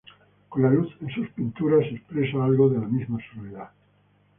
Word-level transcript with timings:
Con 0.49 0.63
la 0.63 0.71
luz 0.71 0.91
en 1.01 1.09
sus 1.11 1.29
pinturas 1.29 1.87
se 1.87 1.93
expresa 1.95 2.43
algo 2.43 2.67
de 2.69 2.79
la 2.79 2.87
misma 2.87 3.19
soledad. 3.35 3.69